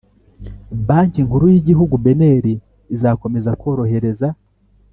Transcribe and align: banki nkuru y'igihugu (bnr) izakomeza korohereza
banki 0.87 1.19
nkuru 1.27 1.45
y'igihugu 1.53 1.93
(bnr) 2.03 2.45
izakomeza 2.95 3.49
korohereza 3.61 4.27